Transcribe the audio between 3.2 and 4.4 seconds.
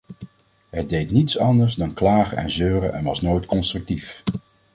nooit constructief.